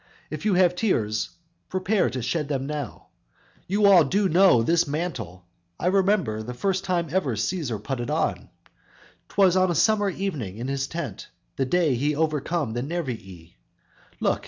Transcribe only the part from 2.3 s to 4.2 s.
them now, You all